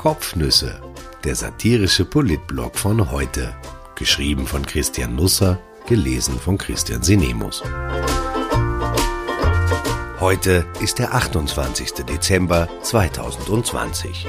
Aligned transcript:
Kopfnüsse, 0.00 0.80
der 1.24 1.34
satirische 1.34 2.06
Politblog 2.06 2.78
von 2.78 3.10
heute. 3.10 3.54
Geschrieben 3.96 4.46
von 4.46 4.64
Christian 4.64 5.14
Nusser, 5.14 5.58
gelesen 5.86 6.40
von 6.40 6.56
Christian 6.56 7.02
Sinemus. 7.02 7.62
Heute 10.18 10.64
ist 10.80 11.00
der 11.00 11.12
28. 11.12 11.92
Dezember 12.08 12.66
2020. 12.80 14.26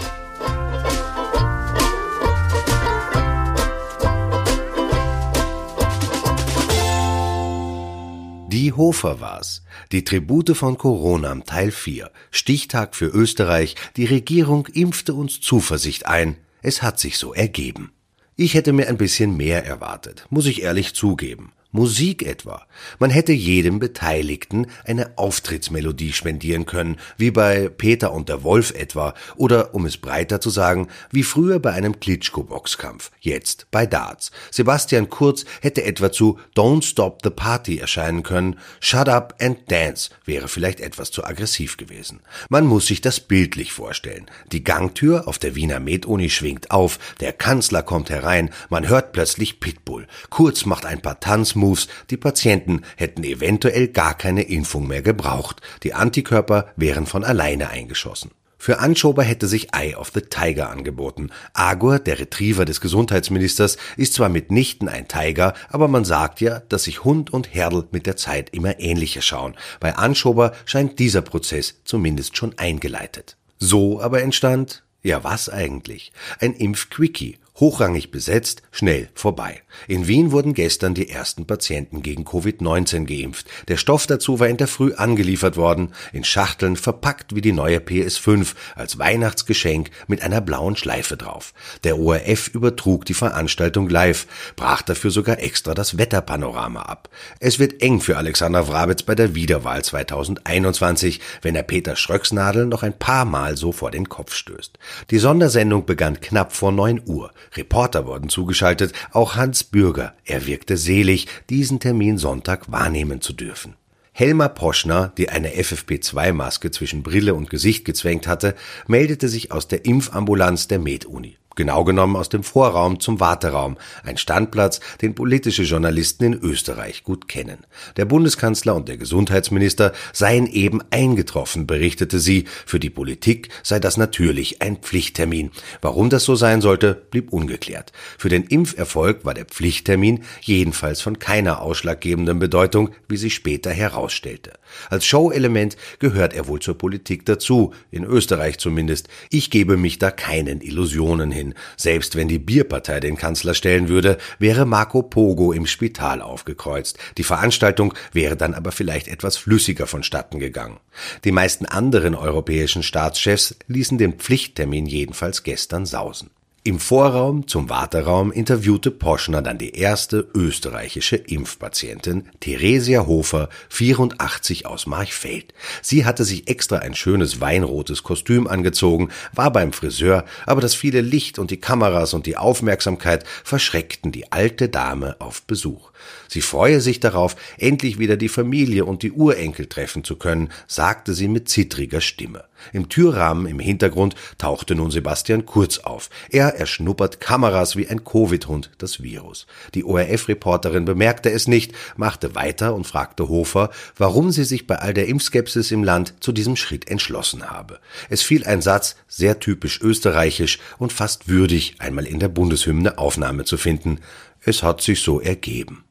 Die 8.51 8.73
Hofer 8.73 9.21
war's. 9.21 9.63
Die 9.93 10.03
Tribute 10.03 10.57
von 10.57 10.77
Corona 10.77 11.33
Teil 11.45 11.71
4. 11.71 12.11
Stichtag 12.31 12.97
für 12.97 13.05
Österreich. 13.05 13.75
Die 13.95 14.03
Regierung 14.03 14.67
impfte 14.67 15.13
uns 15.13 15.39
Zuversicht 15.39 16.05
ein. 16.05 16.35
Es 16.61 16.83
hat 16.83 16.99
sich 16.99 17.17
so 17.17 17.33
ergeben. 17.33 17.93
Ich 18.35 18.53
hätte 18.53 18.73
mir 18.73 18.89
ein 18.89 18.97
bisschen 18.97 19.37
mehr 19.37 19.65
erwartet, 19.65 20.27
muss 20.29 20.47
ich 20.47 20.63
ehrlich 20.63 20.95
zugeben. 20.95 21.53
Musik 21.71 22.23
etwa. 22.23 22.65
Man 22.99 23.11
hätte 23.11 23.31
jedem 23.31 23.79
Beteiligten 23.79 24.67
eine 24.85 25.17
Auftrittsmelodie 25.17 26.11
spendieren 26.11 26.65
können, 26.65 26.97
wie 27.17 27.31
bei 27.31 27.69
Peter 27.69 28.11
und 28.11 28.27
der 28.27 28.43
Wolf 28.43 28.71
etwa, 28.71 29.13
oder 29.37 29.73
um 29.73 29.85
es 29.85 29.95
breiter 29.97 30.41
zu 30.41 30.49
sagen, 30.49 30.89
wie 31.11 31.23
früher 31.23 31.59
bei 31.59 31.71
einem 31.71 31.99
Klitschko-Boxkampf, 31.99 33.11
jetzt 33.21 33.67
bei 33.71 33.85
Darts. 33.85 34.31
Sebastian 34.51 35.09
Kurz 35.09 35.45
hätte 35.61 35.83
etwa 35.83 36.11
zu 36.11 36.39
Don't 36.55 36.83
Stop 36.83 37.19
the 37.23 37.29
Party 37.29 37.77
erscheinen 37.77 38.23
können, 38.23 38.59
Shut 38.81 39.07
Up 39.07 39.35
and 39.39 39.59
Dance 39.71 40.09
wäre 40.25 40.49
vielleicht 40.49 40.81
etwas 40.81 41.11
zu 41.11 41.23
aggressiv 41.23 41.77
gewesen. 41.77 42.19
Man 42.49 42.65
muss 42.65 42.87
sich 42.87 42.99
das 42.99 43.21
bildlich 43.21 43.71
vorstellen. 43.71 44.25
Die 44.51 44.63
Gangtür 44.63 45.27
auf 45.27 45.39
der 45.39 45.55
Wiener 45.55 45.79
Med-Uni 45.79 46.29
schwingt 46.29 46.71
auf, 46.71 46.99
der 47.21 47.31
Kanzler 47.31 47.81
kommt 47.81 48.09
herein, 48.09 48.49
man 48.69 48.89
hört 48.89 49.13
plötzlich 49.13 49.61
Pitbull. 49.61 50.07
Kurz 50.29 50.65
macht 50.65 50.85
ein 50.85 51.01
paar 51.01 51.21
Tanz 51.21 51.55
Moves, 51.61 51.87
die 52.09 52.17
Patienten 52.17 52.81
hätten 52.97 53.23
eventuell 53.23 53.87
gar 53.87 54.17
keine 54.17 54.41
Impfung 54.43 54.87
mehr 54.87 55.01
gebraucht. 55.01 55.61
Die 55.83 55.93
Antikörper 55.93 56.73
wären 56.75 57.05
von 57.05 57.23
alleine 57.23 57.69
eingeschossen. 57.69 58.31
Für 58.61 58.77
Anschober 58.77 59.23
hätte 59.23 59.47
sich 59.47 59.73
Eye 59.73 59.95
of 59.95 60.11
the 60.13 60.21
Tiger 60.21 60.69
angeboten. 60.69 61.31
Agor, 61.53 61.97
der 61.97 62.19
Retriever 62.19 62.63
des 62.63 62.79
Gesundheitsministers, 62.79 63.77
ist 63.97 64.13
zwar 64.13 64.29
mitnichten 64.29 64.87
ein 64.87 65.07
Tiger, 65.07 65.55
aber 65.69 65.87
man 65.87 66.05
sagt 66.05 66.41
ja, 66.41 66.59
dass 66.69 66.83
sich 66.83 67.03
Hund 67.03 67.33
und 67.33 67.55
Herdel 67.55 67.85
mit 67.89 68.05
der 68.05 68.17
Zeit 68.17 68.51
immer 68.51 68.79
ähnlicher 68.79 69.23
schauen. 69.23 69.55
Bei 69.79 69.95
Anschober 69.95 70.53
scheint 70.65 70.99
dieser 70.99 71.23
Prozess 71.23 71.81
zumindest 71.85 72.37
schon 72.37 72.55
eingeleitet. 72.59 73.35
So 73.57 73.99
aber 73.99 74.21
entstand, 74.21 74.83
ja 75.01 75.23
was 75.23 75.49
eigentlich? 75.49 76.11
Ein 76.39 76.53
Impfquickie 76.53 77.39
hochrangig 77.61 78.11
besetzt, 78.11 78.63
schnell 78.71 79.09
vorbei. 79.13 79.61
In 79.87 80.07
Wien 80.07 80.31
wurden 80.31 80.53
gestern 80.53 80.95
die 80.95 81.09
ersten 81.09 81.45
Patienten 81.45 82.01
gegen 82.01 82.25
Covid-19 82.25 83.05
geimpft. 83.05 83.45
Der 83.67 83.77
Stoff 83.77 84.07
dazu 84.07 84.39
war 84.39 84.47
in 84.47 84.57
der 84.57 84.67
Früh 84.67 84.93
angeliefert 84.95 85.55
worden, 85.55 85.93
in 86.11 86.23
Schachteln 86.23 86.75
verpackt 86.75 87.35
wie 87.35 87.41
die 87.41 87.53
neue 87.53 87.77
PS5 87.77 88.55
als 88.75 88.97
Weihnachtsgeschenk 88.97 89.91
mit 90.07 90.23
einer 90.23 90.41
blauen 90.41 90.75
Schleife 90.75 91.15
drauf. 91.15 91.53
Der 91.83 91.99
ORF 91.99 92.49
übertrug 92.49 93.05
die 93.05 93.13
Veranstaltung 93.13 93.87
live, 93.89 94.27
brach 94.55 94.81
dafür 94.81 95.11
sogar 95.11 95.39
extra 95.39 95.73
das 95.75 95.97
Wetterpanorama 95.97 96.81
ab. 96.81 97.09
Es 97.39 97.59
wird 97.59 97.81
eng 97.81 98.01
für 98.01 98.17
Alexander 98.17 98.67
Wrabetz 98.67 99.03
bei 99.03 99.13
der 99.13 99.35
Wiederwahl 99.35 99.83
2021, 99.83 101.21
wenn 101.43 101.55
er 101.55 101.63
Peter 101.63 101.95
Schröcksnadel 101.95 102.65
noch 102.65 102.81
ein 102.81 102.97
paar 102.97 103.25
Mal 103.25 103.55
so 103.55 103.71
vor 103.71 103.91
den 103.91 104.09
Kopf 104.09 104.33
stößt. 104.33 104.79
Die 105.11 105.19
Sondersendung 105.19 105.85
begann 105.85 106.19
knapp 106.19 106.53
vor 106.53 106.71
neun 106.71 107.01
Uhr. 107.05 107.31
Reporter 107.55 108.05
wurden 108.05 108.29
zugeschaltet, 108.29 108.93
auch 109.11 109.35
Hans 109.35 109.63
Bürger. 109.63 110.15
Er 110.25 110.45
wirkte 110.45 110.77
selig, 110.77 111.27
diesen 111.49 111.79
Termin 111.79 112.17
Sonntag 112.17 112.71
wahrnehmen 112.71 113.21
zu 113.21 113.33
dürfen. 113.33 113.75
Helma 114.13 114.49
Poschner, 114.49 115.13
die 115.17 115.29
eine 115.29 115.51
FFP2-Maske 115.51 116.71
zwischen 116.71 117.03
Brille 117.03 117.33
und 117.33 117.49
Gesicht 117.49 117.85
gezwängt 117.85 118.27
hatte, 118.27 118.55
meldete 118.87 119.29
sich 119.29 119.51
aus 119.51 119.67
der 119.67 119.85
Impfambulanz 119.85 120.67
der 120.67 120.79
Med-Uni 120.79 121.37
genau 121.55 121.83
genommen 121.83 122.15
aus 122.15 122.29
dem 122.29 122.43
Vorraum 122.43 122.99
zum 122.99 123.19
Warteraum, 123.19 123.77
ein 124.03 124.17
Standplatz, 124.17 124.79
den 125.01 125.15
politische 125.15 125.63
Journalisten 125.63 126.23
in 126.23 126.33
Österreich 126.33 127.03
gut 127.03 127.27
kennen. 127.27 127.59
Der 127.97 128.05
Bundeskanzler 128.05 128.75
und 128.75 128.87
der 128.87 128.97
Gesundheitsminister 128.97 129.93
seien 130.13 130.47
eben 130.47 130.81
eingetroffen, 130.91 131.67
berichtete 131.67 132.19
sie. 132.19 132.45
Für 132.65 132.79
die 132.79 132.89
Politik 132.89 133.49
sei 133.63 133.79
das 133.79 133.97
natürlich 133.97 134.61
ein 134.61 134.77
Pflichttermin. 134.77 135.51
Warum 135.81 136.09
das 136.09 136.23
so 136.23 136.35
sein 136.35 136.61
sollte, 136.61 136.93
blieb 136.93 137.33
ungeklärt. 137.33 137.91
Für 138.17 138.29
den 138.29 138.43
Impferfolg 138.43 139.25
war 139.25 139.33
der 139.33 139.45
Pflichttermin 139.45 140.23
jedenfalls 140.41 141.01
von 141.01 141.19
keiner 141.19 141.61
ausschlaggebenden 141.61 142.39
Bedeutung, 142.39 142.91
wie 143.07 143.17
sich 143.17 143.35
später 143.35 143.71
herausstellte. 143.71 144.53
Als 144.89 145.05
Show-Element 145.05 145.75
gehört 145.99 146.33
er 146.33 146.47
wohl 146.47 146.59
zur 146.59 146.77
Politik 146.77 147.25
dazu, 147.25 147.73
in 147.91 148.03
Österreich 148.03 148.57
zumindest. 148.57 149.09
Ich 149.29 149.49
gebe 149.49 149.77
mich 149.77 149.99
da 149.99 150.11
keinen 150.11 150.61
Illusionen 150.61 151.31
hin. 151.31 151.40
Selbst 151.77 152.15
wenn 152.15 152.27
die 152.27 152.39
Bierpartei 152.39 152.99
den 152.99 153.17
Kanzler 153.17 153.53
stellen 153.53 153.89
würde, 153.89 154.17
wäre 154.39 154.65
Marco 154.65 155.01
Pogo 155.03 155.51
im 155.51 155.65
Spital 155.65 156.21
aufgekreuzt. 156.21 156.97
Die 157.17 157.23
Veranstaltung 157.23 157.93
wäre 158.11 158.35
dann 158.35 158.53
aber 158.53 158.71
vielleicht 158.71 159.07
etwas 159.07 159.37
flüssiger 159.37 159.87
vonstatten 159.87 160.39
gegangen. 160.39 160.79
Die 161.23 161.31
meisten 161.31 161.65
anderen 161.65 162.15
europäischen 162.15 162.83
Staatschefs 162.83 163.55
ließen 163.67 163.97
den 163.97 164.13
Pflichttermin 164.13 164.85
jedenfalls 164.85 165.43
gestern 165.43 165.85
sausen. 165.85 166.29
Im 166.63 166.77
Vorraum 166.77 167.47
zum 167.47 167.69
Warteraum 167.69 168.31
interviewte 168.31 168.91
Poschner 168.91 169.41
dann 169.41 169.57
die 169.57 169.73
erste 169.73 170.27
österreichische 170.35 171.15
Impfpatientin, 171.15 172.29
Theresia 172.39 173.07
Hofer, 173.07 173.49
84 173.69 174.67
aus 174.67 174.85
Marchfeld. 174.85 175.55
Sie 175.81 176.05
hatte 176.05 176.23
sich 176.23 176.47
extra 176.47 176.77
ein 176.77 176.93
schönes 176.93 177.41
weinrotes 177.41 178.03
Kostüm 178.03 178.45
angezogen, 178.45 179.09
war 179.33 179.51
beim 179.51 179.73
Friseur, 179.73 180.23
aber 180.45 180.61
das 180.61 180.75
viele 180.75 181.01
Licht 181.01 181.39
und 181.39 181.49
die 181.49 181.59
Kameras 181.59 182.13
und 182.13 182.27
die 182.27 182.37
Aufmerksamkeit 182.37 183.25
verschreckten 183.43 184.11
die 184.11 184.31
alte 184.31 184.69
Dame 184.69 185.15
auf 185.17 185.41
Besuch. 185.41 185.89
Sie 186.27 186.41
freue 186.41 186.79
sich 186.79 186.99
darauf, 186.99 187.35
endlich 187.57 187.97
wieder 187.97 188.17
die 188.17 188.29
Familie 188.29 188.85
und 188.85 189.01
die 189.01 189.11
Urenkel 189.11 189.65
treffen 189.65 190.03
zu 190.03 190.15
können, 190.15 190.49
sagte 190.67 191.13
sie 191.13 191.27
mit 191.27 191.49
zittriger 191.49 192.01
Stimme. 192.01 192.45
Im 192.73 192.89
Türrahmen 192.89 193.47
im 193.47 193.59
Hintergrund 193.59 194.15
tauchte 194.37 194.75
nun 194.75 194.91
Sebastian 194.91 195.45
Kurz 195.45 195.79
auf. 195.79 196.09
Er 196.29 196.50
erschnuppert 196.55 197.19
Kameras 197.19 197.75
wie 197.75 197.87
ein 197.87 198.03
Covid-Hund 198.03 198.71
das 198.77 199.01
Virus. 199.01 199.47
Die 199.73 199.83
ORF-Reporterin 199.83 200.85
bemerkte 200.85 201.31
es 201.31 201.47
nicht, 201.47 201.73
machte 201.95 202.35
weiter 202.35 202.73
und 202.75 202.87
fragte 202.87 203.29
Hofer, 203.29 203.69
warum 203.97 204.31
sie 204.31 204.43
sich 204.43 204.67
bei 204.67 204.75
all 204.75 204.93
der 204.93 205.07
Impfskepsis 205.07 205.71
im 205.71 205.83
Land 205.83 206.15
zu 206.19 206.31
diesem 206.31 206.55
Schritt 206.55 206.89
entschlossen 206.89 207.49
habe. 207.49 207.79
Es 208.09 208.21
fiel 208.21 208.45
ein 208.45 208.61
Satz, 208.61 208.95
sehr 209.07 209.39
typisch 209.39 209.81
österreichisch 209.81 210.59
und 210.77 210.93
fast 210.93 211.27
würdig, 211.27 211.75
einmal 211.79 212.05
in 212.05 212.19
der 212.19 212.29
Bundeshymne 212.29 212.97
Aufnahme 212.97 213.45
zu 213.45 213.57
finden. 213.57 213.99
Es 214.43 214.63
hat 214.63 214.81
sich 214.81 215.01
so 215.01 215.19
ergeben. 215.19 215.83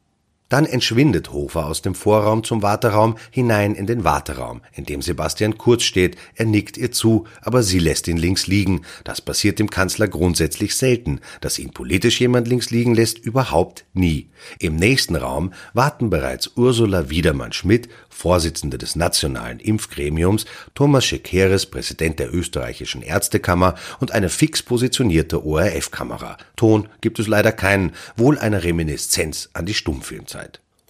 Dann 0.50 0.66
entschwindet 0.66 1.32
Hofer 1.32 1.66
aus 1.66 1.80
dem 1.80 1.94
Vorraum 1.94 2.42
zum 2.42 2.60
Warteraum 2.60 3.16
hinein 3.30 3.76
in 3.76 3.86
den 3.86 4.02
Warteraum, 4.02 4.62
in 4.74 4.84
dem 4.84 5.00
Sebastian 5.00 5.56
Kurz 5.56 5.84
steht. 5.84 6.16
Er 6.34 6.44
nickt 6.44 6.76
ihr 6.76 6.90
zu, 6.90 7.26
aber 7.40 7.62
sie 7.62 7.78
lässt 7.78 8.08
ihn 8.08 8.16
links 8.16 8.48
liegen. 8.48 8.82
Das 9.04 9.20
passiert 9.20 9.60
dem 9.60 9.70
Kanzler 9.70 10.08
grundsätzlich 10.08 10.74
selten. 10.74 11.20
Dass 11.40 11.60
ihn 11.60 11.70
politisch 11.70 12.20
jemand 12.20 12.48
links 12.48 12.70
liegen 12.70 12.96
lässt, 12.96 13.18
überhaupt 13.18 13.84
nie. 13.94 14.28
Im 14.58 14.74
nächsten 14.74 15.14
Raum 15.14 15.52
warten 15.72 16.10
bereits 16.10 16.50
Ursula 16.56 17.10
Wiedermann-Schmidt, 17.10 17.88
Vorsitzende 18.08 18.76
des 18.76 18.96
Nationalen 18.96 19.60
Impfgremiums, 19.60 20.46
Thomas 20.74 21.04
Schekeres, 21.04 21.66
Präsident 21.66 22.18
der 22.18 22.34
österreichischen 22.34 23.02
Ärztekammer 23.02 23.76
und 24.00 24.10
eine 24.10 24.28
fix 24.28 24.64
positionierte 24.64 25.46
ORF-Kamera. 25.46 26.38
Ton 26.56 26.88
gibt 27.00 27.20
es 27.20 27.28
leider 27.28 27.52
keinen, 27.52 27.92
wohl 28.16 28.36
eine 28.36 28.64
Reminiszenz 28.64 29.48
an 29.52 29.64
die 29.64 29.74
Stummfilmzeit. 29.74 30.39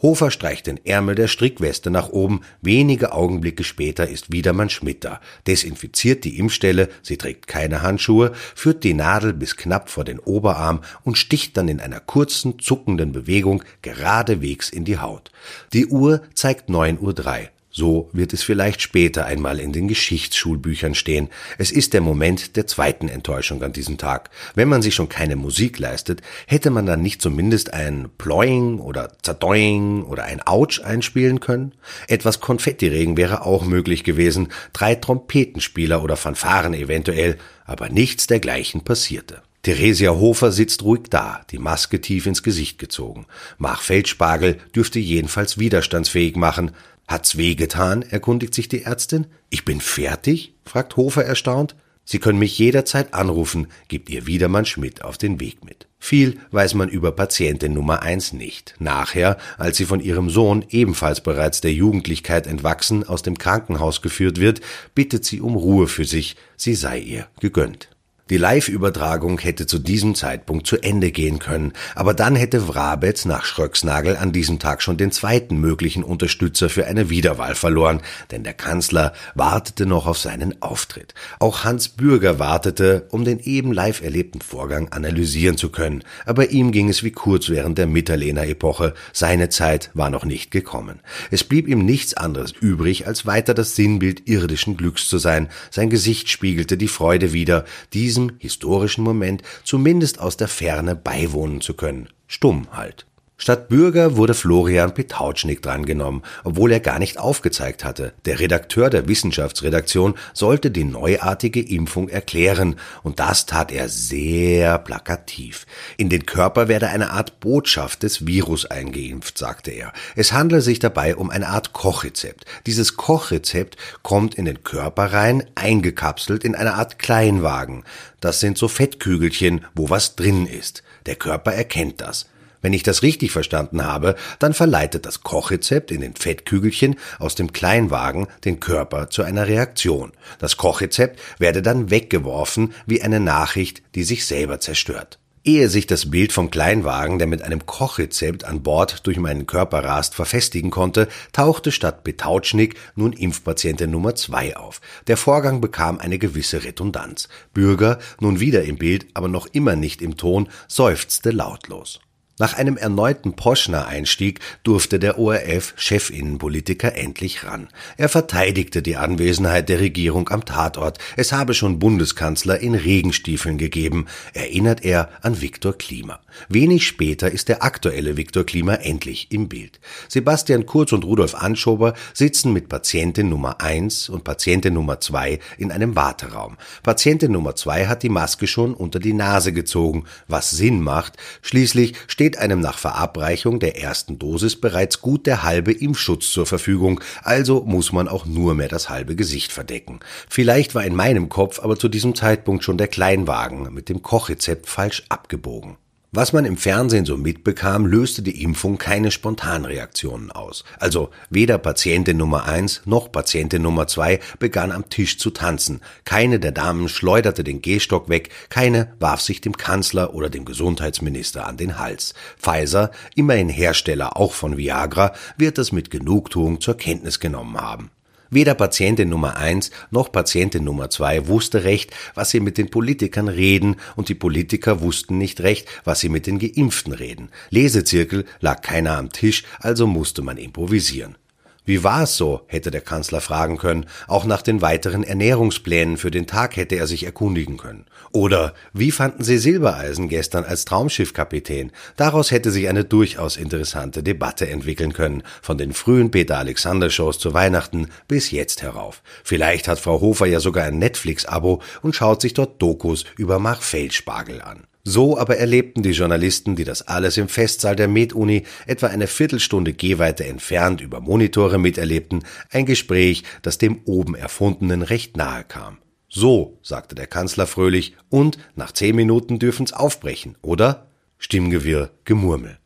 Hofer 0.03 0.31
streicht 0.31 0.67
den 0.67 0.85
Ärmel 0.85 1.15
der 1.15 1.29
Strickweste 1.29 1.91
nach 1.91 2.09
oben. 2.09 2.41
Wenige 2.63 3.13
Augenblicke 3.13 3.65
später 3.65 4.09
ist 4.09 4.33
Wiedermann 4.33 4.71
Schmidt 4.71 5.05
da, 5.05 5.21
desinfiziert 5.47 6.25
die 6.25 6.39
Impfstelle, 6.39 6.89
sie 7.03 7.19
trägt 7.19 7.47
keine 7.47 7.83
Handschuhe, 7.83 8.33
führt 8.55 8.85
die 8.85 8.95
Nadel 8.95 9.33
bis 9.33 9.57
knapp 9.57 9.91
vor 9.91 10.05
den 10.05 10.19
Oberarm 10.19 10.81
und 11.05 11.19
sticht 11.19 11.57
dann 11.57 11.69
in 11.69 11.81
einer 11.81 12.01
kurzen, 12.01 12.59
zuckenden 12.59 13.13
Bewegung 13.13 13.63
geradewegs 13.83 14.71
in 14.71 14.85
die 14.85 14.99
Haut. 14.99 15.31
Die 15.73 15.87
Uhr 15.87 16.23
zeigt 16.35 16.71
9.03 16.71 17.01
Uhr. 17.01 17.49
So 17.73 18.11
wird 18.13 18.33
es 18.33 18.43
vielleicht 18.43 18.83
später 18.83 19.27
einmal 19.27 19.61
in 19.61 19.73
den 19.73 19.87
Geschichtsschulbüchern 19.87 20.97
stehen. 20.97 21.29
Es 21.57 21.71
ist 21.71 21.93
der 21.93 22.01
Moment 22.01 22.57
der 22.57 22.67
zweiten 22.67 23.09
Enttäuschung 23.09 23.63
an 23.63 23.73
diesem 23.73 23.97
Tag. 23.97 24.31
Wenn 24.57 24.69
man 24.69 24.83
sich 24.83 24.97
schon 24.97 25.09
keine 25.09 25.37
Musik 25.37 25.79
leistet, 25.79 26.21
hätte 26.47 26.71
man 26.71 26.85
dann 26.85 27.01
nicht 27.01 27.23
zumindest 27.23 27.73
ein 27.73 28.09
Ploing 28.19 28.81
oder 28.81 29.13
Zadoing 29.23 30.03
oder 30.03 30.25
ein 30.25 30.45
Ouch 30.45 30.83
einspielen 30.83 31.39
können? 31.39 31.73
Etwas 32.09 32.41
Konfettiregen 32.41 33.17
wäre 33.17 33.47
auch 33.47 33.65
möglich 33.65 34.03
gewesen, 34.03 34.49
drei 34.73 34.97
Trompetenspieler 34.97 36.03
oder 36.03 36.17
Fanfaren 36.17 36.75
eventuell, 36.75 37.39
aber 37.67 37.89
nichts 37.89 38.27
dergleichen 38.27 38.81
passierte. 38.81 39.43
Theresia 39.63 40.13
Hofer 40.13 40.53
sitzt 40.53 40.83
ruhig 40.83 41.03
da, 41.11 41.43
die 41.51 41.59
Maske 41.59 42.01
tief 42.01 42.27
ins 42.27 42.43
Gesicht 42.43 42.79
gezogen. 42.79 43.27
Mach 43.59 43.83
Feldspargel 43.83 44.57
dürfte 44.75 44.99
jedenfalls 44.99 45.59
widerstandsfähig 45.59 46.35
machen, 46.35 46.73
Hat's 47.11 47.37
wehgetan? 47.37 48.03
erkundigt 48.03 48.55
sich 48.55 48.69
die 48.69 48.85
Ärztin. 48.85 49.27
Ich 49.49 49.65
bin 49.65 49.81
fertig? 49.81 50.55
fragt 50.65 50.97
Hofer 50.97 51.25
erstaunt. 51.25 51.75
Sie 52.05 52.21
können 52.21 52.39
mich 52.39 52.57
jederzeit 52.57 53.15
anrufen, 53.15 53.67
gibt 53.89 54.11
ihr 54.11 54.29
Wiedermann 54.29 54.65
Schmidt 54.65 55.03
auf 55.03 55.19
den 55.19 55.41
Weg 55.41 55.65
mit. 55.65 55.89
Viel 55.99 56.39
weiß 56.53 56.75
man 56.75 56.89
über 56.89 57.11
Patientin 57.11 57.73
Nummer 57.73 58.03
eins 58.03 58.33
nicht. 58.33 58.77
Nachher, 58.79 59.39
als 59.59 59.77
sie 59.77 59.87
von 59.87 59.99
ihrem 59.99 60.31
Sohn, 60.31 60.65
ebenfalls 60.71 61.21
bereits 61.21 61.61
der 61.61 61.73
Jugendlichkeit 61.73 62.47
entwachsen, 62.47 63.03
aus 63.03 63.23
dem 63.23 63.37
Krankenhaus 63.37 64.03
geführt 64.03 64.39
wird, 64.39 64.61
bittet 64.95 65.25
sie 65.25 65.41
um 65.41 65.57
Ruhe 65.57 65.89
für 65.89 66.05
sich, 66.05 66.37
sie 66.57 66.77
sei 66.77 67.01
ihr 67.01 67.27
gegönnt. 67.41 67.89
Die 68.31 68.37
Live-Übertragung 68.37 69.41
hätte 69.41 69.67
zu 69.67 69.81
diesem 69.81 70.15
Zeitpunkt 70.15 70.65
zu 70.65 70.77
Ende 70.77 71.11
gehen 71.11 71.41
können, 71.41 71.73
aber 71.97 72.15
dann 72.15 72.37
hätte 72.37 72.69
Wrabetz 72.69 73.25
nach 73.25 73.45
Schröcksnagel 73.45 74.17
an 74.17 74.31
diesem 74.31 74.61
Tag 74.61 74.83
schon 74.83 74.97
den 74.97 75.11
zweiten 75.11 75.59
möglichen 75.59 76.05
Unterstützer 76.05 76.69
für 76.69 76.87
eine 76.87 77.11
Wiederwahl 77.11 77.57
verloren, 77.57 78.03
denn 78.31 78.45
der 78.45 78.55
Kanzler 78.55 79.15
wartete 79.35 79.85
noch 79.85 80.07
auf 80.07 80.17
seinen 80.17 80.63
Auftritt. 80.63 81.13
Auch 81.41 81.65
Hans 81.65 81.89
Bürger 81.89 82.39
wartete, 82.39 83.09
um 83.11 83.25
den 83.25 83.41
eben 83.41 83.73
live 83.73 84.01
erlebten 84.01 84.41
Vorgang 84.41 84.91
analysieren 84.91 85.57
zu 85.57 85.71
können, 85.71 86.05
aber 86.25 86.51
ihm 86.51 86.71
ging 86.71 86.89
es 86.89 87.03
wie 87.03 87.11
kurz 87.11 87.49
während 87.49 87.79
der 87.79 87.89
Mitterlehner-Epoche, 87.89 88.95
seine 89.13 89.49
Zeit 89.49 89.91
war 89.95 90.09
noch 90.09 90.25
nicht 90.25 90.53
gekommen. 90.53 91.01
Es 91.33 91.43
blieb 91.43 91.67
ihm 91.67 91.85
nichts 91.85 92.15
anderes 92.15 92.53
übrig, 92.53 93.09
als 93.09 93.27
weiter 93.27 93.55
das 93.55 93.75
Sinnbild 93.75 94.29
irdischen 94.29 94.77
Glücks 94.77 95.09
zu 95.09 95.19
sein, 95.19 95.49
sein 95.73 95.91
Gesicht 95.91 96.29
spiegelte 96.29 96.77
die 96.77 96.87
Freude 96.87 97.33
wider, 97.33 97.65
diesen 97.93 98.20
diesem 98.21 98.37
historischen 98.39 99.03
Moment 99.03 99.43
zumindest 99.65 100.21
aus 100.21 100.37
der 100.37 100.49
Ferne 100.49 100.95
beiwohnen 100.95 101.61
zu 101.61 101.75
können. 101.75 102.09
Stumm 102.27 102.69
halt. 102.73 103.07
Statt 103.43 103.71
Bürger 103.71 104.19
wurde 104.19 104.35
Florian 104.35 104.93
Petautschnik 104.93 105.63
drangenommen, 105.63 106.21
obwohl 106.45 106.73
er 106.73 106.81
gar 106.81 106.99
nicht 106.99 107.19
aufgezeigt 107.19 107.85
hatte. 107.85 108.13
Der 108.27 108.39
Redakteur 108.39 108.91
der 108.91 109.09
Wissenschaftsredaktion 109.09 110.15
sollte 110.35 110.71
die 110.71 110.85
neuartige 110.85 111.63
Impfung 111.63 112.11
erklären, 112.11 112.77
und 113.03 113.19
das 113.19 113.47
tat 113.47 113.73
er 113.73 113.89
sehr 113.89 114.77
plakativ. 114.77 115.67
In 115.97 116.11
den 116.11 116.27
Körper 116.27 116.69
werde 116.69 116.89
eine 116.89 117.13
Art 117.13 117.41
Botschaft 117.41 118.03
des 118.03 118.27
Virus 118.27 118.67
eingeimpft, 118.67 119.39
sagte 119.39 119.71
er. 119.71 119.95
Es 120.17 120.35
handle 120.35 120.61
sich 120.61 120.79
dabei 120.79 121.17
um 121.17 121.31
eine 121.31 121.49
Art 121.49 121.73
Kochrezept. 121.73 122.45
Dieses 122.67 122.99
Kochrezept 122.99 123.79
kommt 124.03 124.35
in 124.35 124.45
den 124.45 124.65
Körper 124.65 125.15
rein, 125.15 125.45
eingekapselt 125.55 126.45
in 126.45 126.55
eine 126.55 126.75
Art 126.75 126.99
Kleinwagen. 126.99 127.85
Das 128.21 128.39
sind 128.41 128.59
so 128.59 128.69
Fettkügelchen, 128.69 129.65
wo 129.75 129.89
was 129.89 130.15
drin 130.15 130.45
ist. 130.45 130.83
Der 131.07 131.17
Körper 131.17 131.55
erkennt 131.55 132.03
das. 132.03 132.27
Wenn 132.63 132.73
ich 132.73 132.83
das 132.83 133.03
richtig 133.03 133.33
verstanden 133.33 133.85
habe, 133.85 134.17
dann 134.39 134.55
verleitet 134.55 135.07
das 135.07 135.23
Kochrezept 135.23 135.91
in 135.91 136.01
den 136.01 136.15
Fettkügelchen 136.15 136.97
aus 137.19 137.35
dem 137.35 137.53
Kleinwagen 137.53 138.27
den 138.45 138.61
Körper 138.61 139.11
zu 139.11 139.23
einer 139.23 139.47
Reaktion. 139.49 140.13
Das 140.39 140.57
Kochrezept 140.57 141.21
werde 141.39 141.63
dann 141.63 141.91
weggeworfen 141.91 142.75
wie 142.87 143.03
eine 143.03 143.21
Nachricht, 143.21 143.83
die 143.95 144.05
sich 144.05 144.27
selber 144.27 144.61
zerstört. 144.61 145.19
Ehe 145.43 145.71
sich 145.71 145.87
das 145.87 146.11
Bild 146.11 146.35
vom 146.35 146.51
Kleinwagen, 146.51 147.19
der 147.19 147.27
mit 147.27 147.41
einem 147.41 147.65
Kochrezept 147.65 148.45
an 148.45 148.63
Bord 148.63 149.07
durch 149.07 149.17
meinen 149.17 149.47
Körper 149.47 149.83
rast, 149.83 150.15
verfestigen 150.15 150.71
konnte, 150.71 151.09
tauchte 151.33 151.73
statt 151.73 152.05
Betautschnik 152.05 152.75
nun 152.95 153.15
Impfpatientin 153.15 153.91
Nummer 153.91 154.15
zwei 154.15 154.55
auf. 154.55 154.83
Der 155.07 155.17
Vorgang 155.17 155.63
bekam 155.63 155.99
eine 155.99 156.19
gewisse 156.19 156.63
Redundanz. 156.63 157.31
Bürger, 157.55 157.99
nun 158.21 158.39
wieder 158.39 158.65
im 158.65 158.77
Bild, 158.77 159.07
aber 159.15 159.29
noch 159.29 159.47
immer 159.47 159.77
nicht 159.77 160.03
im 160.03 160.19
Ton, 160.19 160.51
seufzte 160.69 161.31
lautlos. 161.31 162.01
Nach 162.41 162.55
einem 162.55 162.79
erneuten 162.79 163.35
Poschner-Einstieg 163.35 164.41
durfte 164.63 164.99
der 164.99 165.19
ORF-Chefinnenpolitiker 165.19 166.97
endlich 166.97 167.45
ran. 167.45 167.69
Er 167.99 168.09
verteidigte 168.09 168.81
die 168.81 168.97
Anwesenheit 168.97 169.69
der 169.69 169.81
Regierung 169.81 170.31
am 170.31 170.47
Tatort. 170.47 170.97
Es 171.19 171.33
habe 171.33 171.53
schon 171.53 171.79
Bundeskanzler 171.79 172.59
in 172.59 172.75
Regenstiefeln 172.75 173.59
gegeben, 173.59 174.07
erinnert 174.33 174.83
er 174.87 175.11
an 175.21 175.43
Viktor 175.43 175.77
Klima. 175.77 176.21
Wenig 176.49 176.87
später 176.87 177.31
ist 177.31 177.51
der 177.51 177.63
aktuelle 177.63 178.17
Viktor 178.17 178.45
Klima 178.45 178.73
endlich 178.73 179.31
im 179.33 179.51
Bild. 179.51 179.79
Sebastian 180.09 180.65
Kurz 180.65 180.93
und 180.93 181.05
Rudolf 181.05 181.35
Anschober 181.35 181.93
sitzen 182.15 182.55
mit 182.55 182.71
Patientin 182.71 183.29
Nummer 183.29 183.61
eins 183.61 184.09
und 184.09 184.25
Patientin 184.25 184.73
Nummer 184.73 184.99
zwei 185.01 185.41
in 185.59 185.71
einem 185.71 185.95
Warteraum. 185.95 186.57
Patientin 186.83 187.33
Nummer 187.33 187.55
zwei 187.55 187.87
hat 187.87 188.03
die 188.03 188.09
Maske 188.09 188.47
schon 188.47 188.73
unter 188.73 188.99
die 188.99 189.13
Nase 189.13 189.53
gezogen, 189.53 190.05
was 190.27 190.49
Sinn 190.49 190.81
macht. 190.81 191.19
Schließlich 191.43 191.93
steht 192.07 192.30
steht 192.31 192.39
einem 192.39 192.61
nach 192.61 192.79
Verabreichung 192.79 193.59
der 193.59 193.83
ersten 193.83 194.21
Dosis 194.21 194.55
bereits 194.55 195.01
gut 195.01 195.27
der 195.27 195.43
halbe 195.43 195.73
Impfschutz 195.73 196.31
zur 196.31 196.47
Verfügung, 196.47 197.01
also 197.25 197.65
muss 197.65 197.91
man 197.91 198.07
auch 198.07 198.25
nur 198.25 198.55
mehr 198.55 198.69
das 198.69 198.89
halbe 198.89 199.17
Gesicht 199.17 199.51
verdecken. 199.51 199.99
Vielleicht 200.29 200.77
war 200.77 200.85
in 200.85 200.95
meinem 200.95 201.29
Kopf 201.29 201.59
aber 201.59 201.77
zu 201.77 201.89
diesem 201.89 202.15
Zeitpunkt 202.15 202.63
schon 202.63 202.79
der 202.79 202.87
Kleinwagen 202.87 203.75
mit 203.75 203.89
dem 203.89 204.03
Kochrezept 204.03 204.69
falsch 204.69 205.03
abgebogen. 205.09 205.77
Was 206.13 206.33
man 206.33 206.45
im 206.45 206.57
Fernsehen 206.57 207.05
so 207.05 207.17
mitbekam, 207.17 207.87
löste 207.87 208.23
die 208.23 208.43
Impfung 208.43 208.79
keine 208.79 209.13
Spontanreaktionen 209.13 210.33
aus. 210.33 210.65
Also 210.81 211.11
weder 211.31 211.57
Patientin 211.57 212.17
Nummer 212.17 212.47
eins 212.47 212.83
noch 212.85 213.13
Patientin 213.13 213.63
Nummer 213.63 213.87
zwei 213.87 214.19
begann 214.41 214.73
am 214.73 214.89
Tisch 214.89 215.19
zu 215.19 215.31
tanzen. 215.31 215.81
Keine 216.05 216.41
der 216.41 216.51
Damen 216.51 216.89
schleuderte 216.89 217.45
den 217.45 217.63
Gehstock 217.63 218.09
weg, 218.09 218.31
keine 218.49 218.93
warf 218.99 219.21
sich 219.21 219.41
dem 219.41 219.57
Kanzler 219.57 220.13
oder 220.13 220.31
dem 220.31 220.45
Gesundheitsminister 220.45 221.47
an 221.47 221.57
den 221.57 221.79
Hals. 221.79 222.15
Pfizer, 222.37 222.91
immerhin 223.15 223.49
Hersteller 223.49 224.17
auch 224.17 224.33
von 224.33 224.57
Viagra, 224.57 225.13
wird 225.37 225.59
das 225.59 225.71
mit 225.71 225.93
Genugtuung 225.93 226.61
zur 226.61 226.77
Kenntnis 226.77 227.21
genommen 227.21 227.57
haben. 227.57 227.93
Weder 228.31 228.55
Patientin 228.55 229.09
Nummer 229.09 229.37
eins 229.37 229.73
noch 229.91 230.13
Patientin 230.13 230.63
Nummer 230.63 230.89
zwei 230.89 231.27
wusste 231.27 231.65
recht, 231.65 231.91
was 232.15 232.31
sie 232.31 232.39
mit 232.39 232.59
den 232.59 232.71
Politikern 232.71 233.29
reden, 233.29 233.77
und 233.97 234.09
die 234.09 234.15
Politiker 234.15 234.81
wussten 234.81 235.19
nicht 235.19 235.41
recht, 235.41 235.69
was 235.83 235.99
sie 235.99 236.09
mit 236.09 236.29
den 236.29 236.39
Geimpften 236.39 236.93
reden. 236.93 237.31
Lesezirkel 237.51 238.25
lag 238.41 238.63
keiner 238.63 238.97
am 238.97 239.11
Tisch, 239.11 239.43
also 239.59 239.89
musste 239.89 240.23
man 240.23 240.37
improvisieren. 240.37 241.17
Wie 241.65 241.85
war 241.85 242.05
es 242.05 242.17
so, 242.17 242.41
hätte 242.47 242.71
der 242.71 242.81
Kanzler 242.81 243.21
fragen 243.21 243.59
können, 243.59 243.87
auch 244.09 244.25
nach 244.25 244.43
den 244.43 244.63
weiteren 244.63 245.03
Ernährungsplänen 245.03 245.99
für 245.99 246.11
den 246.11 246.27
Tag 246.27 246.57
hätte 246.57 246.77
er 246.77 246.87
sich 246.87 247.05
erkundigen 247.05 247.59
können. 247.59 247.85
Oder 248.13 248.55
wie 248.73 248.91
fanden 248.91 249.23
Sie 249.23 249.39
Silbereisen 249.39 250.09
gestern 250.09 250.45
als 250.45 250.65
Traumschiffkapitän? 250.65 251.71
Daraus 251.97 252.31
hätte 252.31 252.51
sich 252.51 252.69
eine 252.69 252.85
durchaus 252.85 253.37
interessante 253.37 254.03
Debatte 254.03 254.49
entwickeln 254.49 254.95
können, 254.95 255.23
von 255.43 255.59
den 255.59 255.73
frühen 255.73 256.11
Peter 256.11 256.39
Alexander 256.39 256.91
Shows 256.91 257.19
zu 257.19 257.35
Weihnachten 257.35 257.89
bis 258.09 258.31
jetzt 258.31 258.63
herauf. 258.63 259.03
Vielleicht 259.23 259.69
hat 259.69 259.79
Frau 259.79 260.01
Hofer 260.01 260.27
ja 260.27 260.41
sogar 260.41 260.65
ein 260.65 260.79
Netflix-Abo 260.79 261.63
und 261.83 261.95
schaut 261.95 262.23
sich 262.23 262.35
dort 262.35 262.61
Dokus 262.61 263.05
über 263.17 263.39
Marfell-Spargel 263.39 264.41
an. 264.41 264.65
So 264.83 265.19
aber 265.19 265.37
erlebten 265.37 265.83
die 265.83 265.91
Journalisten, 265.91 266.57
die 266.57 266.65
das 266.65 266.83
alles 266.89 267.19
im 267.19 267.29
Festsaal 267.29 267.77
der 267.77 267.89
Med-Uni 267.89 268.45
etwa 268.67 268.87
eine 268.87 269.07
Viertelstunde 269.07 269.75
Gehweite 269.75 270.25
entfernt 270.25 270.81
über 270.81 271.01
Monitore 271.01 271.59
miterlebten, 271.59 272.25
ein 272.51 272.65
Gespräch, 272.65 273.25
das 273.43 273.59
dem 273.59 273.83
oben 273.85 274.15
Erfundenen 274.15 274.83
recht 274.83 275.17
nahe 275.17 275.45
kam. 275.45 275.79
So, 276.09 276.59
sagte 276.63 276.95
der 276.95 277.07
Kanzler 277.07 277.47
fröhlich, 277.47 277.95
und 278.09 278.39
nach 278.57 278.73
zehn 278.73 278.97
Minuten 278.97 279.39
dürfen's 279.39 279.73
aufbrechen, 279.73 280.37
oder? 280.43 280.89
Stimmgewirr, 281.19 281.91
Gemurmel. 282.05 282.59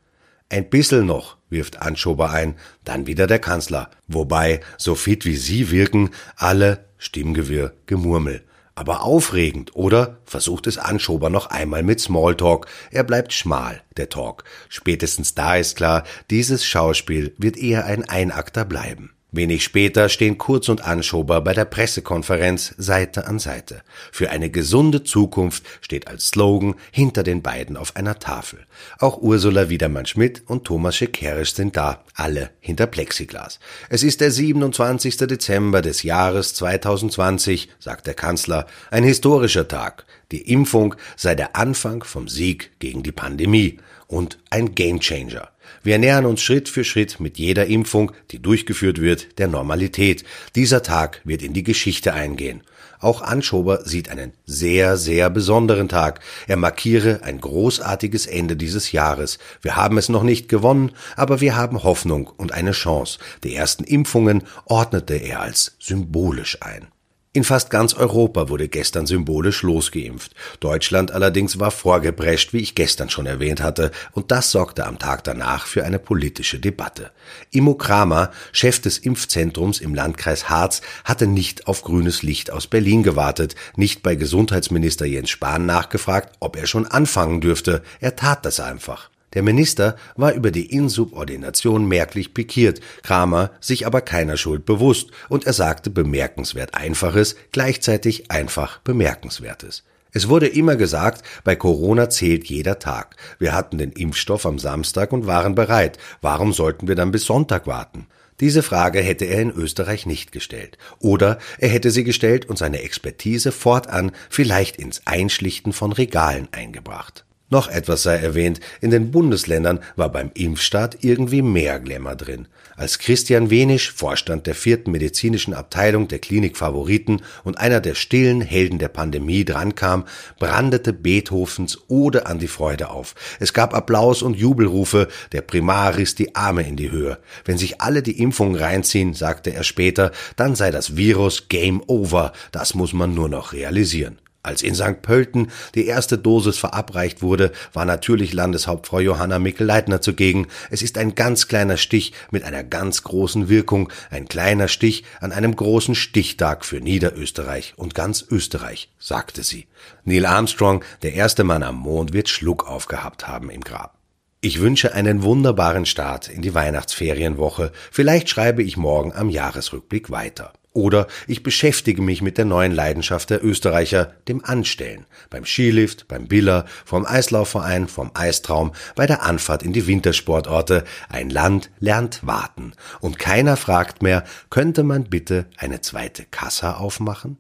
Ein 0.49 0.71
bissel 0.71 1.03
noch, 1.03 1.37
wirft 1.51 1.83
Anschober 1.83 2.31
ein, 2.31 2.55
dann 2.85 3.07
wieder 3.09 3.27
der 3.27 3.41
Kanzler, 3.41 3.91
wobei, 4.07 4.61
so 4.79 4.95
fit 4.95 5.25
wie 5.25 5.37
Sie 5.37 5.73
wirken, 5.73 6.11
alle 6.37 6.85
Stimmgewirr, 6.97 7.73
Gemurmel. 7.87 8.45
Aber 8.77 9.03
aufregend, 9.03 9.77
oder? 9.77 10.19
Versucht 10.25 10.67
es 10.67 10.79
Anschober 10.79 11.31
noch 11.31 11.47
einmal 11.47 11.85
mit 11.85 12.01
Smalltalk. 12.01 12.67
Er 12.91 13.05
bleibt 13.05 13.33
schmal, 13.33 13.83
der 13.97 14.09
Talk. 14.09 14.45
Spätestens 14.69 15.35
da 15.35 15.57
ist 15.57 15.77
klar, 15.77 16.03
dieses 16.31 16.65
Schauspiel 16.65 17.35
wird 17.39 17.57
eher 17.57 17.85
ein 17.85 18.09
Einakter 18.09 18.65
bleiben. 18.65 19.15
Wenig 19.37 19.65
später 19.65 20.09
stehen 20.09 20.39
Kurz 20.39 20.69
und 20.69 20.85
Anschober 20.85 21.41
bei 21.41 21.55
der 21.55 21.65
Pressekonferenz 21.65 22.75
Seite 22.79 23.27
an 23.27 23.39
Seite. 23.39 23.83
Für 24.13 24.31
eine 24.31 24.51
gesunde 24.51 25.03
Zukunft 25.03 25.65
steht 25.81 26.07
als 26.07 26.29
Slogan 26.29 26.75
hinter 26.93 27.23
den 27.23 27.43
beiden 27.43 27.77
auf 27.77 27.97
einer 27.97 28.19
Tafel. 28.19 28.61
Auch 28.99 29.19
Ursula 29.19 29.69
Wiedermann-Schmidt 29.69 30.45
und 30.47 30.65
Thomas 30.65 30.97
Schekerisch 30.97 31.55
sind 31.55 31.77
da, 31.77 32.05
alle 32.15 32.51
hinter 32.61 32.87
Plexiglas. 32.87 33.59
Es 33.89 34.03
ist 34.05 34.21
der 34.21 34.31
27. 34.31 35.17
Dezember 35.17 35.83
des 35.83 36.05
Jahres 36.05 36.55
2020, 36.55 37.71
sagt 37.81 38.07
der 38.07 38.15
Kanzler, 38.15 38.67
ein 38.91 39.03
historischer 39.03 39.67
Tag. 39.67 40.05
Die 40.31 40.53
Impfung 40.53 40.95
sei 41.17 41.35
der 41.35 41.57
Anfang 41.57 42.05
vom 42.05 42.29
Sieg 42.29 42.79
gegen 42.79 43.03
die 43.03 43.13
Pandemie 43.13 43.79
und 44.07 44.39
ein 44.51 44.75
Gamechanger. 44.75 45.49
Wir 45.83 45.99
nähern 45.99 46.27
uns 46.27 46.43
Schritt 46.43 46.69
für 46.69 46.85
Schritt 46.85 47.21
mit 47.21 47.39
jeder 47.39 47.67
Impfung, 47.67 48.13
die 48.31 48.41
durchgeführt 48.41 49.01
wird, 49.01 49.39
der 49.39 49.49
Normalität. 49.49 50.25
Dieser 50.55 50.83
Tag 50.83 51.21
wird 51.25 51.43
in 51.43 51.53
die 51.53 51.63
Geschichte 51.63 52.15
eingehen. 52.15 52.63
Auch 53.01 53.21
Anschober 53.21 53.85
sieht 53.85 54.09
einen 54.09 54.33
sehr, 54.47 54.97
sehr 54.97 55.29
besonderen 55.29 55.91
Tag. 55.91 56.21
Er 56.47 56.57
markiere 56.57 57.21
ein 57.23 57.39
großartiges 57.39 58.27
Ende 58.27 58.57
dieses 58.57 58.93
Jahres. 58.93 59.39
Wir 59.61 59.77
haben 59.77 59.99
es 59.99 60.09
noch 60.09 60.23
nicht 60.23 60.49
gewonnen, 60.49 60.93
aber 61.15 61.43
wir 61.43 61.55
haben 61.55 61.83
Hoffnung 61.83 62.29
und 62.29 62.53
eine 62.53 62.73
Chance. 62.73 63.19
Die 63.43 63.55
ersten 63.55 63.85
Impfungen 63.85 64.45
ordnete 64.65 65.17
er 65.17 65.41
als 65.41 65.77
symbolisch 65.79 66.63
ein. 66.63 66.94
In 67.37 67.43
fast 67.43 67.69
ganz 67.69 67.95
Europa 67.95 68.49
wurde 68.49 68.69
gestern 68.69 69.07
symbolisch 69.07 69.65
losgeimpft. 69.65 70.31
Deutschland 70.61 71.11
allerdings 71.11 71.59
war 71.59 71.73
vorgeprescht, 71.73 72.53
wie 72.53 72.61
ich 72.61 72.77
gestern 72.77 73.11
schon 73.11 73.27
erwähnt 73.27 73.61
hatte, 73.61 73.91
und 74.13 74.31
das 74.31 74.53
sorgte 74.53 74.87
am 74.87 75.01
Tag 75.01 75.25
danach 75.25 75.67
für 75.67 75.85
eine 75.85 75.99
politische 75.99 76.61
Debatte. 76.61 77.11
Immo 77.51 77.75
Kramer, 77.75 78.31
Chef 78.53 78.81
des 78.81 78.99
Impfzentrums 78.99 79.81
im 79.81 79.97
Landkreis 79.97 80.49
Harz, 80.49 80.81
hatte 81.05 81.27
nicht 81.27 81.67
auf 81.67 81.83
grünes 81.83 82.23
Licht 82.23 82.53
aus 82.53 82.69
Berlin 82.69 83.03
gewartet, 83.03 83.57
nicht 83.75 84.05
bei 84.05 84.15
Gesundheitsminister 84.15 85.05
Jens 85.05 85.31
Spahn 85.31 85.67
nachgefragt, 85.67 86.37
ob 86.39 86.55
er 86.57 86.69
schon 86.69 86.87
anfangen 86.87 87.41
dürfte. 87.41 87.83
Er 87.99 88.15
tat 88.15 88.47
das 88.47 88.61
einfach. 88.61 89.11
Der 89.35 89.43
Minister 89.43 89.97
war 90.17 90.33
über 90.33 90.51
die 90.51 90.67
Insubordination 90.67 91.87
merklich 91.87 92.35
pikiert, 92.35 92.81
Kramer 93.03 93.51
sich 93.61 93.87
aber 93.87 94.01
keiner 94.01 94.37
Schuld 94.37 94.65
bewusst, 94.65 95.11
und 95.29 95.47
er 95.47 95.53
sagte 95.53 95.91
bemerkenswert 95.91 96.75
Einfaches, 96.75 97.37
gleichzeitig 97.53 98.31
einfach 98.31 98.79
Bemerkenswertes. 98.79 99.83
Es 100.13 100.29
wurde 100.29 100.47
immer 100.47 100.77
gesagt, 100.77 101.25
bei 101.43 101.57
Corona 101.57 102.09
zählt 102.09 102.47
jeder 102.47 102.79
Tag. 102.79 103.17
Wir 103.41 103.53
hatten 103.53 103.79
den 103.79 103.91
Impfstoff 103.91 104.47
am 104.47 104.61
Samstag 104.61 105.13
und 105.13 105.27
waren 105.27 105.57
bereit. 105.57 105.99
Warum 106.21 106.53
sollten 106.53 106.87
wir 106.87 106.95
dann 106.95 107.11
bis 107.11 107.25
Sonntag 107.25 107.67
warten? 107.67 108.07
Diese 108.39 108.63
Frage 108.63 109.01
hätte 109.01 109.25
er 109.25 109.41
in 109.41 109.51
Österreich 109.51 110.07
nicht 110.07 110.31
gestellt. 110.31 110.79
Oder 111.01 111.39
er 111.59 111.69
hätte 111.69 111.91
sie 111.91 112.05
gestellt 112.05 112.49
und 112.49 112.59
seine 112.59 112.83
Expertise 112.83 113.51
fortan 113.51 114.13
vielleicht 114.31 114.77
ins 114.77 115.03
Einschlichten 115.05 115.73
von 115.73 115.93
Regalen 115.93 116.49
eingebracht. 116.53 117.25
Noch 117.55 117.69
etwas 117.69 118.03
sei 118.03 118.17
erwähnt, 118.17 118.59
in 118.81 118.91
den 118.91 119.13
Bundesländern 119.13 119.79
war 119.95 120.09
beim 120.09 120.33
Impfstart 120.35 121.05
irgendwie 121.05 121.41
mehr 121.41 121.79
Glamour 121.79 122.17
drin. 122.17 122.49
Als 122.75 122.99
Christian 122.99 123.49
Wenisch, 123.49 123.93
Vorstand 123.93 124.49
der 124.49 124.57
vierten 124.57 124.91
medizinischen 124.91 125.55
Abteilung 125.55 126.09
der 126.09 126.19
Klinik 126.19 126.57
Favoriten 126.57 127.23
und 127.45 127.57
einer 127.59 127.81
der 127.81 127.95
stillen 127.95 128.41
Helden 128.41 128.81
der 128.81 128.89
Pandemie 128.89 129.45
drankam, 129.45 130.03
brandete 130.41 130.93
Beethovens 130.93 131.79
Ode 131.87 132.27
an 132.27 132.41
die 132.41 132.49
Freude 132.49 132.91
auf. 132.91 133.15
Es 133.39 133.53
gab 133.53 133.73
Applaus 133.73 134.23
und 134.23 134.35
Jubelrufe, 134.35 135.07
der 135.31 135.43
Primar 135.43 135.97
riss 135.97 136.17
die 136.17 136.35
Arme 136.35 136.67
in 136.67 136.75
die 136.75 136.91
Höhe. 136.91 137.19
Wenn 137.45 137.57
sich 137.57 137.81
alle 137.81 138.03
die 138.03 138.21
Impfung 138.21 138.57
reinziehen, 138.57 139.15
sagte 139.15 139.55
er 139.55 139.63
später, 139.63 140.11
dann 140.35 140.57
sei 140.57 140.73
das 140.73 140.97
Virus 140.97 141.49
Game 141.49 141.85
Over, 141.87 142.33
das 142.51 142.75
muss 142.75 142.93
man 142.93 143.15
nur 143.15 143.29
noch 143.29 143.53
realisieren. 143.53 144.19
Als 144.45 144.63
in 144.63 144.75
St. 144.75 145.01
Pölten 145.01 145.51
die 145.75 145.87
erste 145.87 146.19
Dosis 146.19 146.59
verabreicht 146.59 147.23
wurde, 147.23 147.51
war 147.73 147.87
natürlich 147.87 148.35
Landeshauptfrau 148.35 149.01
Johanna 149.01 149.39
Mikl-Leitner 149.39 150.03
zugegen. 150.03 150.49
Es 150.71 150.83
ist 150.83 150.99
ein 150.99 151.15
ganz 151.15 151.49
kleiner 151.49 151.79
Stich 151.79 152.13
mit 152.31 152.45
einer 152.45 152.63
ganz 152.63 153.03
großen 153.05 153.49
Wirkung, 153.49 153.91
ein 154.11 154.29
kleiner 154.29 154.69
Stich 154.69 155.05
an 155.21 155.33
einem 155.33 155.57
großen 155.57 155.95
Stichtag 155.95 156.67
für 156.67 156.83
Niederösterreich 156.83 157.73
und 157.77 157.95
ganz 157.95 158.23
Österreich, 158.31 158.91
sagte 158.99 159.43
sie. 159.43 159.67
Neil 160.05 160.27
Armstrong, 160.27 160.85
der 161.01 161.15
erste 161.15 161.43
Mann 161.43 161.63
am 161.63 161.77
Mond, 161.77 162.13
wird 162.13 162.29
Schluck 162.29 162.69
aufgehabt 162.69 163.27
haben 163.27 163.49
im 163.49 163.63
Grab. 163.63 163.97
Ich 164.43 164.61
wünsche 164.61 164.93
einen 164.93 165.23
wunderbaren 165.23 165.87
Start 165.87 166.29
in 166.29 166.43
die 166.43 166.53
Weihnachtsferienwoche. 166.53 167.73
Vielleicht 167.91 168.29
schreibe 168.29 168.63
ich 168.63 168.77
morgen 168.77 169.15
am 169.15 169.31
Jahresrückblick 169.31 170.11
weiter. 170.11 170.53
Oder 170.75 171.07
ich 171.29 171.45
beschäftige 171.45 172.03
mich 172.03 172.21
mit 172.21 172.37
der 172.37 172.45
neuen 172.45 172.73
Leidenschaft 172.73 173.31
der 173.31 173.45
Österreicher, 173.45 174.13
dem 174.27 174.45
Anstellen. 174.45 175.07
Beim 175.31 175.45
Skilift, 175.45 176.09
beim 176.09 176.27
Biller, 176.27 176.67
vom 176.85 177.07
Eislaufverein, 177.07 177.87
vom 177.87 178.11
Eistraum, 178.13 178.73
bei 178.97 179.07
der 179.07 179.23
Anfahrt 179.23 179.63
in 179.63 179.73
die 179.73 179.87
Wintersportorte. 179.87 180.83
Ein 181.09 181.31
Land 181.31 181.71
lernt 181.79 182.27
warten. 182.27 182.73
Und 183.01 183.21
keiner 183.21 183.57
fragt 183.57 184.03
mehr, 184.03 184.25
könnte 184.51 184.83
man 184.83 185.05
bitte 185.05 185.47
eine 185.57 185.81
zweite 185.81 186.25
Kassa 186.25 186.75
aufmachen? 186.75 187.39